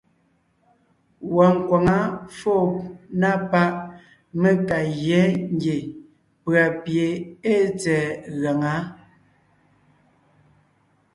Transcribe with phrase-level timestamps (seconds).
[1.33, 1.97] Wɔɔn nkwaŋá
[2.37, 2.63] fóo
[3.19, 3.71] na páʼ
[4.41, 5.77] mé ka gyá ngie
[6.43, 7.05] pʉ̀a pie
[7.51, 8.05] ée tsɛ̀ɛ
[8.41, 8.73] gaŋá.